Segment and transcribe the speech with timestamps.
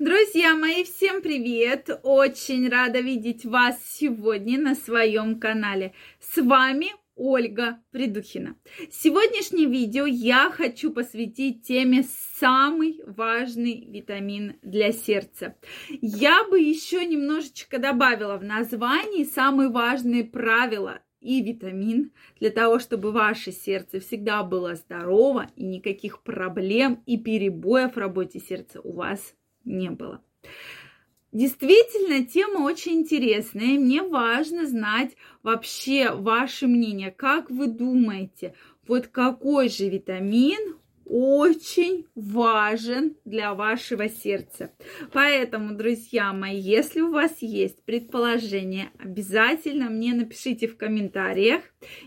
[0.00, 1.88] Друзья мои, всем привет!
[2.02, 5.94] Очень рада видеть вас сегодня на своем канале.
[6.18, 8.56] С вами Ольга Придухина.
[8.90, 12.04] Сегодняшнее видео я хочу посвятить теме
[12.40, 15.54] самый важный витамин для сердца.
[15.88, 23.12] Я бы еще немножечко добавила в названии самые важные правила и витамин для того, чтобы
[23.12, 29.36] ваше сердце всегда было здорово и никаких проблем и перебоев в работе сердца у вас
[29.64, 30.22] не было.
[31.32, 33.78] Действительно, тема очень интересная.
[33.78, 37.10] Мне важно знать вообще ваше мнение.
[37.10, 38.54] Как вы думаете,
[38.86, 44.72] вот какой же витамин очень важен для вашего сердца.
[45.12, 51.62] Поэтому, друзья мои, если у вас есть предположение, обязательно мне напишите в комментариях,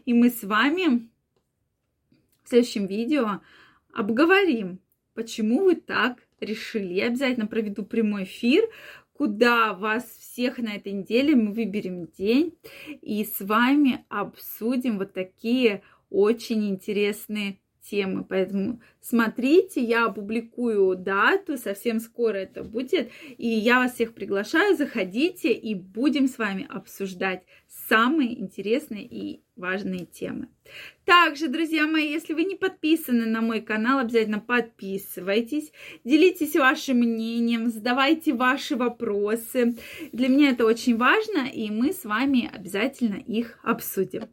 [0.05, 1.10] и мы с вами
[2.44, 3.41] в следующем видео
[3.94, 4.80] обговорим,
[5.13, 6.94] почему вы так решили.
[6.94, 8.70] Я обязательно проведу прямой эфир,
[9.14, 12.54] куда вас всех на этой неделе мы выберем день
[13.02, 18.24] и с вами обсудим вот такие очень интересные темы.
[18.24, 23.10] Поэтому смотрите, я опубликую дату, совсем скоро это будет.
[23.38, 27.43] И я вас всех приглашаю, заходите и будем с вами обсуждать
[27.88, 30.49] самые интересные и важные темы.
[31.05, 35.71] Также, друзья мои, если вы не подписаны на мой канал, обязательно подписывайтесь,
[36.04, 39.77] делитесь вашим мнением, задавайте ваши вопросы.
[40.12, 44.27] Для меня это очень важно, и мы с вами обязательно их обсудим.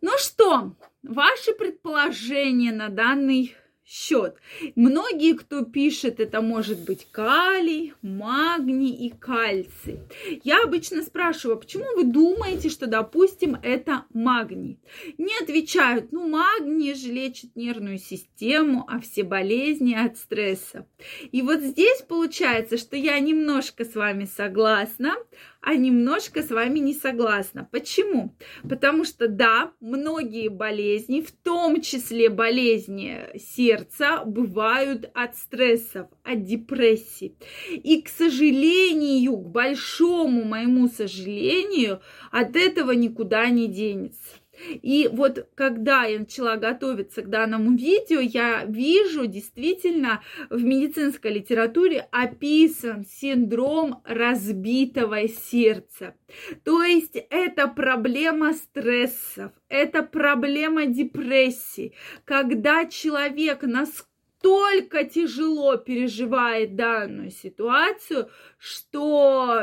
[0.00, 3.54] Ну что, ваши предположения на данный
[3.86, 4.36] счет.
[4.76, 10.00] Многие, кто пишет, это может быть калий, магний и кальций.
[10.42, 14.78] Я обычно спрашиваю, почему вы думаете, что, допустим, это магний?
[15.18, 20.86] Не отвечают, ну, магний же лечит нервную систему, а все болезни от стресса.
[21.30, 25.14] И вот здесь получается, что я немножко с вами согласна,
[25.64, 27.66] а немножко с вами не согласна.
[27.72, 28.36] Почему?
[28.68, 37.36] Потому что да, многие болезни, в том числе болезни сердца, бывают от стрессов, от депрессии.
[37.70, 44.43] И, к сожалению, к большому моему сожалению, от этого никуда не денется.
[44.82, 52.08] И вот когда я начала готовиться к данному видео, я вижу действительно в медицинской литературе
[52.10, 56.14] описан синдром разбитого сердца.
[56.64, 61.94] То есть это проблема стрессов, это проблема депрессии,
[62.24, 68.28] когда человек настолько тяжело переживает данную ситуацию,
[68.58, 69.62] что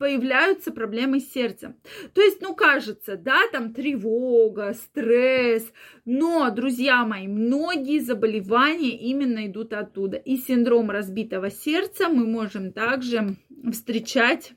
[0.00, 1.76] появляются проблемы с сердцем.
[2.14, 5.70] То есть, ну, кажется, да, там тревога, стресс,
[6.06, 10.16] но, друзья мои, многие заболевания именно идут оттуда.
[10.16, 13.36] И синдром разбитого сердца мы можем также
[13.70, 14.54] встречать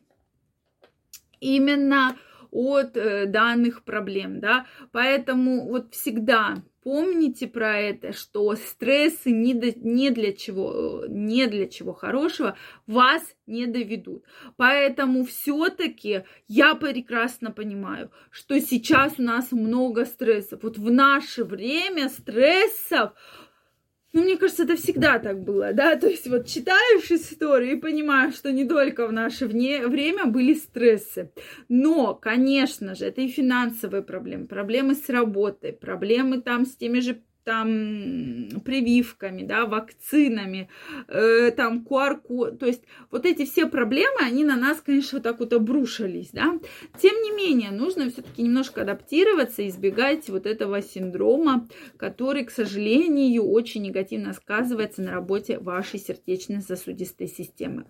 [1.42, 2.16] именно
[2.50, 9.72] от э, данных проблем, да, поэтому вот всегда Помните про это, что стрессы не, до,
[9.80, 12.58] не, для чего, не для чего хорошего
[12.88, 14.26] вас не доведут.
[14.58, 20.64] Поэтому все-таки я прекрасно понимаю, что сейчас у нас много стрессов.
[20.64, 23.14] Вот в наше время стрессов
[24.13, 28.35] ну, мне кажется, это всегда так было, да, то есть вот читаешь историю и понимаешь,
[28.35, 31.31] что не только в наше вне время были стрессы,
[31.68, 37.24] но, конечно же, это и финансовые проблемы, проблемы с работой, проблемы там с теми же
[37.44, 40.70] там прививками, да, вакцинами,
[41.08, 45.40] э, там QR-код, то есть вот эти все проблемы, они на нас, конечно, вот так
[45.40, 46.59] вот обрушились, да.
[47.02, 51.68] Тем не менее, нужно все-таки немножко адаптироваться, избегать вот этого синдрома,
[51.98, 57.86] который, к сожалению, очень негативно сказывается на работе вашей сердечно-сосудистой системы.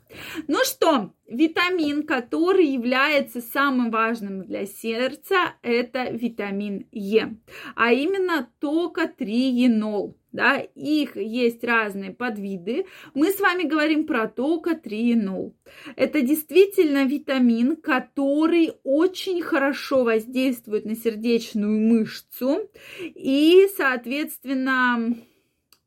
[0.47, 7.37] Ну что, витамин, который является самым важным для сердца, это витамин Е,
[7.75, 10.17] а именно только 3 триенол.
[10.31, 12.85] Да, их есть разные подвиды.
[13.13, 15.55] Мы с вами говорим про токотриенол.
[15.95, 22.67] Это действительно витамин, который очень хорошо воздействует на сердечную мышцу
[22.99, 25.15] и, соответственно,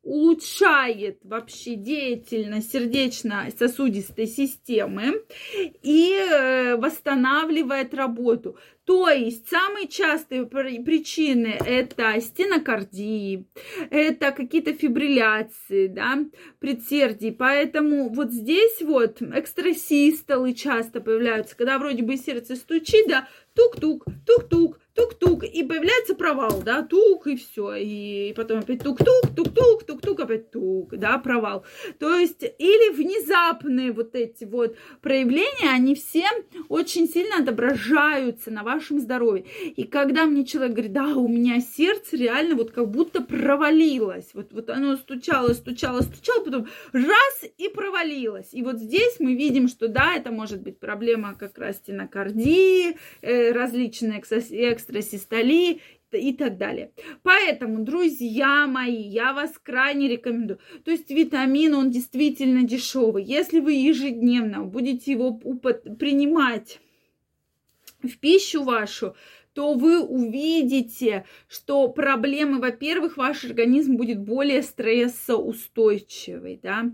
[0.07, 5.21] улучшает вообще деятельность сердечно-сосудистой системы
[5.83, 8.57] и э, восстанавливает работу.
[8.85, 13.47] То есть самые частые причины это стенокардии,
[13.89, 16.19] это какие-то фибрилляции, да,
[16.59, 17.33] предсердий.
[17.33, 24.79] Поэтому вот здесь вот экстрасистолы часто появляются, когда вроде бы сердце стучит, да, тук-тук, тук-тук,
[24.97, 30.49] тук-тук, и появляется провал, да, тук, и все, и потом опять тук-тук, тук-тук, тук-тук, опять
[30.49, 31.63] тук, да, провал.
[31.99, 36.25] То есть, или внезапные вот эти вот проявления, они все
[36.67, 39.45] очень сильно отображаются на вашем здоровье.
[39.75, 44.51] И когда мне человек говорит, да, у меня сердце реально вот как будто провалилось, вот,
[44.51, 48.49] вот оно стучало, стучало, стучало, потом раз и провалилось.
[48.51, 53.51] И вот здесь мы видим, что да, это может быть проблема как раз стенокардии, э,
[53.51, 55.81] различные экс экстрасистолии
[56.11, 56.91] и так далее.
[57.21, 60.59] Поэтому, друзья мои, я вас крайне рекомендую.
[60.85, 63.23] То есть витамин, он действительно дешевый.
[63.23, 66.79] Если вы ежедневно будете его принимать
[68.01, 69.15] в пищу вашу,
[69.53, 76.91] то вы увидите, что проблемы, во-первых, ваш организм будет более стрессоустойчивый, да,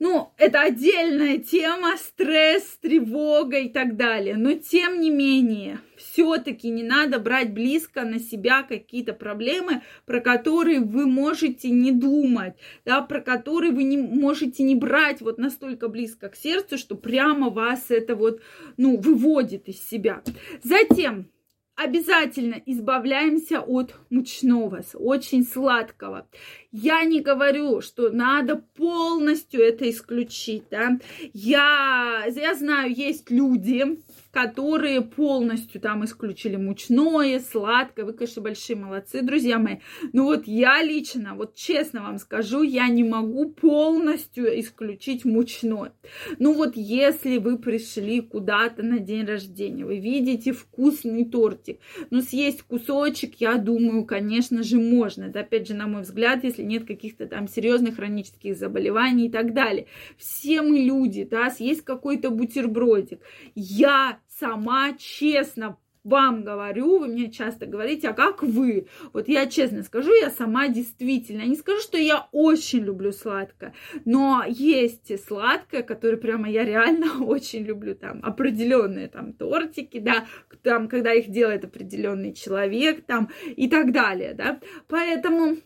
[0.00, 4.36] ну, это отдельная тема, стресс, тревога и так далее.
[4.36, 10.80] Но тем не менее, все-таки не надо брать близко на себя какие-то проблемы, про которые
[10.80, 12.54] вы можете не думать,
[12.84, 17.50] да, про которые вы не можете не брать вот настолько близко к сердцу, что прямо
[17.50, 18.40] вас это вот,
[18.76, 20.22] ну, выводит из себя.
[20.62, 21.28] Затем,
[21.76, 26.28] обязательно избавляемся от мучного, очень сладкого.
[26.72, 30.98] Я не говорю, что надо полностью это исключить, да.
[31.32, 33.98] Я, я знаю, есть люди,
[34.34, 38.04] которые полностью там исключили мучное, сладкое.
[38.04, 39.76] Вы, конечно, большие молодцы, друзья мои.
[40.12, 45.92] Но вот я лично, вот честно вам скажу, я не могу полностью исключить мучное.
[46.40, 51.78] Ну вот если вы пришли куда-то на день рождения, вы видите вкусный тортик,
[52.10, 55.24] ну съесть кусочек, я думаю, конечно же, можно.
[55.24, 59.54] Это, опять же, на мой взгляд, если нет каких-то там серьезных хронических заболеваний и так
[59.54, 59.86] далее.
[60.18, 63.20] Все мы люди, да, съесть какой-то бутербродик.
[63.54, 68.88] Я сама честно вам говорю, вы мне часто говорите, а как вы?
[69.14, 73.74] Вот я честно скажу, я сама действительно, не скажу, что я очень люблю сладкое,
[74.04, 80.26] но есть сладкое, которое прямо я реально очень люблю, там, определенные там тортики, да,
[80.62, 85.56] там, когда их делает определенный человек, там, и так далее, да, поэтому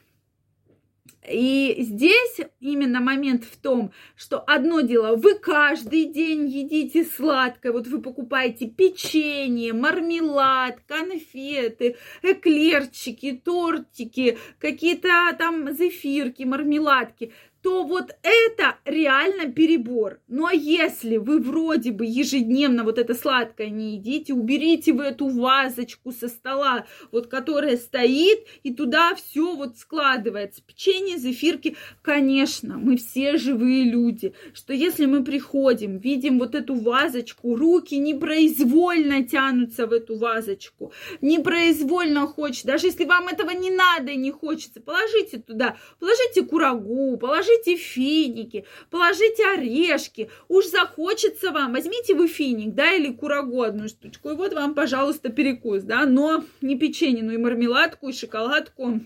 [1.26, 7.86] и здесь именно момент в том, что одно дело, вы каждый день едите сладкое, вот
[7.86, 17.32] вы покупаете печенье, мармелад, конфеты, эклерчики, тортики, какие-то там зефирки, мармеладки
[17.62, 20.20] то вот это реально перебор.
[20.28, 25.28] Ну а если вы вроде бы ежедневно вот это сладкое не едите, уберите вы эту
[25.28, 30.62] вазочку со стола, вот которая стоит, и туда все вот складывается.
[30.62, 31.76] Печенье, зефирки.
[32.02, 39.24] Конечно, мы все живые люди, что если мы приходим, видим вот эту вазочку, руки непроизвольно
[39.24, 44.80] тянутся в эту вазочку, непроизвольно хочется, даже если вам этого не надо и не хочется,
[44.80, 50.30] положите туда, положите курагу, положите финики, положите орешки.
[50.48, 55.28] Уж захочется вам, возьмите вы финик, да, или курагу одну штучку, и вот вам, пожалуйста,
[55.28, 59.00] перекус, да, но не печенье, но и мармеладку, и шоколадку,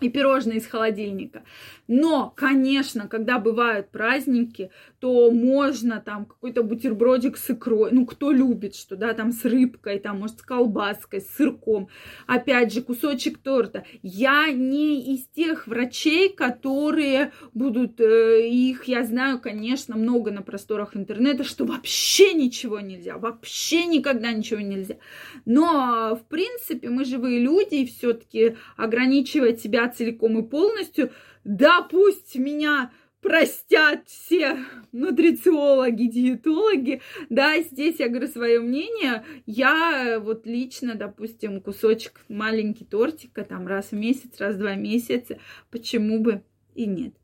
[0.00, 1.42] и пирожные из холодильника.
[1.86, 4.70] Но, конечно, когда бывают праздники,
[5.00, 7.90] то можно там какой-то бутербродик с икрой.
[7.92, 11.88] Ну, кто любит, что, да, там с рыбкой, там, может, с колбаской, с сырком.
[12.26, 13.84] Опять же, кусочек торта.
[14.02, 20.96] Я не из тех врачей, которые будут, э, их я знаю, конечно, много на просторах
[20.96, 24.96] интернета, что вообще ничего нельзя, вообще никогда ничего нельзя.
[25.44, 31.10] Но, в принципе, мы живые люди, и все-таки ограничивать себя целиком и полностью–
[31.44, 34.58] да, пусть меня простят все
[34.92, 37.00] нутрициологи, диетологи,
[37.30, 43.92] да, здесь я говорю свое мнение, я вот лично, допустим, кусочек маленький тортика там раз
[43.92, 45.38] в месяц, раз в два месяца,
[45.70, 46.42] почему бы
[46.74, 47.14] и нет.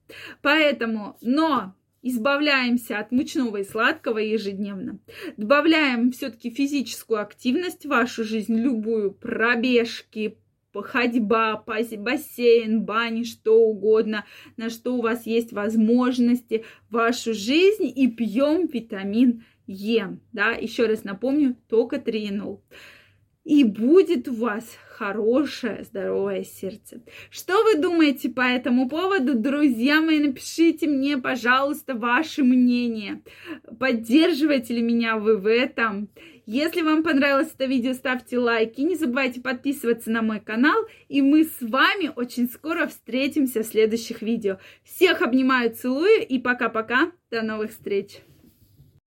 [0.41, 5.01] Поэтому, но избавляемся от мучного и сладкого ежедневно,
[5.37, 10.39] добавляем все-таки физическую активность в вашу жизнь, любую, пробежки,
[10.73, 14.25] ходьба, бассейн, бани, что угодно,
[14.57, 20.19] на что у вас есть возможности вашу жизнь и пьем витамин Е.
[20.33, 22.63] Да, еще раз напомню, только триенол.
[23.45, 27.01] И будет у вас хорошее, здоровое сердце.
[27.31, 30.19] Что вы думаете по этому поводу, друзья мои?
[30.19, 33.23] Напишите мне, пожалуйста, ваше мнение.
[33.79, 36.11] Поддерживаете ли меня вы в этом?
[36.45, 38.83] Если вам понравилось это видео, ставьте лайки.
[38.83, 40.85] Не забывайте подписываться на мой канал.
[41.09, 44.59] И мы с вами очень скоро встретимся в следующих видео.
[44.85, 47.13] Всех обнимаю, целую и пока-пока.
[47.31, 48.21] До новых встреч.